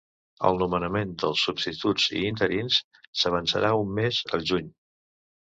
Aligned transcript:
El 0.47 0.55
nomenament 0.61 1.11
dels 1.23 1.43
substituts 1.49 2.07
i 2.21 2.23
interins 2.31 2.79
s’avançarà 3.21 3.73
un 3.83 3.95
mes, 4.01 4.23
al 4.39 4.49
juny. 4.55 4.77